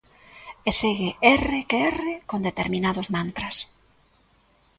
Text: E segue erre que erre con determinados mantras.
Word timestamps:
E 0.69 0.71
segue 0.79 1.11
erre 1.35 1.59
que 1.69 1.77
erre 1.91 2.13
con 2.29 2.39
determinados 2.49 3.07
mantras. 3.15 3.55